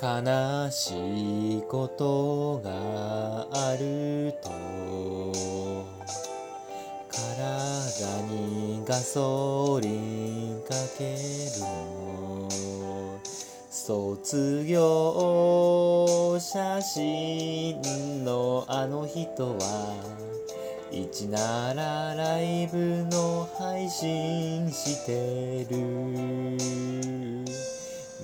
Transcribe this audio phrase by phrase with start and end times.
[0.00, 4.50] 悲しいことがあると
[7.10, 12.18] 体にガソリンかける。
[13.88, 19.96] の卒業写真のあの人は
[20.90, 26.67] 一ならライブの配信してる。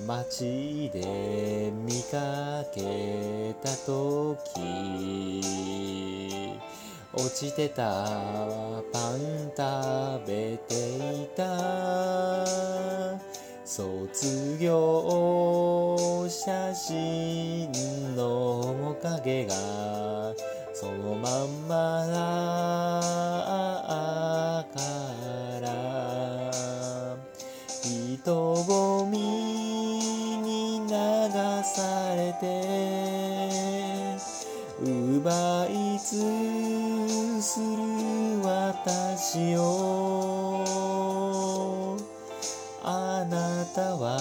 [0.07, 4.45] 街で見かけた時
[7.11, 7.83] 落ちてた
[8.93, 11.57] パン食べていた
[13.65, 17.71] 卒業写真
[18.15, 19.55] の面影が
[20.73, 22.13] そのまんまだ
[24.71, 24.79] か
[25.61, 25.65] ら
[27.81, 29.34] 人混み
[31.75, 32.41] されて
[34.79, 37.65] 奪いつする
[38.41, 40.55] 私を。
[42.81, 44.17] あなたは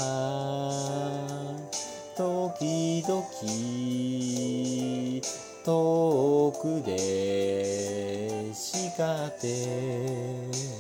[2.17, 3.23] 時々
[5.65, 10.74] 遠くで叱って